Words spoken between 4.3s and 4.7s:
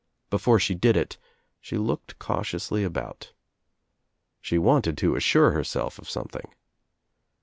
She